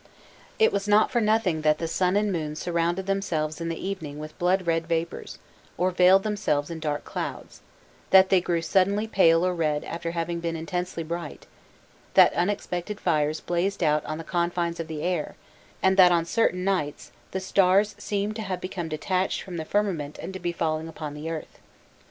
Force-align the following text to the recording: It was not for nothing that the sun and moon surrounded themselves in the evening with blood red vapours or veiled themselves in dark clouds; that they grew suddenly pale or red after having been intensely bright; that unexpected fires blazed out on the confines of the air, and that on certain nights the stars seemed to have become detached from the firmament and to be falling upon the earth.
It 0.57 0.73
was 0.73 0.87
not 0.87 1.11
for 1.11 1.21
nothing 1.21 1.61
that 1.61 1.77
the 1.77 1.87
sun 1.87 2.15
and 2.15 2.31
moon 2.31 2.55
surrounded 2.55 3.05
themselves 3.05 3.61
in 3.61 3.69
the 3.69 3.77
evening 3.87 4.17
with 4.17 4.35
blood 4.39 4.65
red 4.65 4.87
vapours 4.87 5.37
or 5.77 5.91
veiled 5.91 6.23
themselves 6.23 6.71
in 6.71 6.79
dark 6.79 7.03
clouds; 7.05 7.61
that 8.09 8.29
they 8.29 8.41
grew 8.41 8.63
suddenly 8.63 9.05
pale 9.05 9.45
or 9.45 9.53
red 9.53 9.83
after 9.83 10.09
having 10.13 10.39
been 10.39 10.55
intensely 10.55 11.03
bright; 11.03 11.45
that 12.15 12.33
unexpected 12.33 12.99
fires 12.99 13.41
blazed 13.41 13.83
out 13.83 14.03
on 14.05 14.17
the 14.17 14.23
confines 14.23 14.79
of 14.79 14.87
the 14.87 15.03
air, 15.03 15.35
and 15.83 15.97
that 15.97 16.11
on 16.11 16.25
certain 16.25 16.63
nights 16.63 17.11
the 17.29 17.39
stars 17.39 17.93
seemed 17.99 18.35
to 18.37 18.41
have 18.41 18.59
become 18.59 18.89
detached 18.89 19.43
from 19.43 19.57
the 19.57 19.65
firmament 19.65 20.17
and 20.17 20.33
to 20.33 20.39
be 20.39 20.51
falling 20.51 20.87
upon 20.87 21.13
the 21.13 21.29
earth. 21.29 21.59